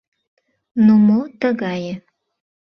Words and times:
Ну 0.85 0.93
мо 1.07 1.19
тыгае? 1.45 1.93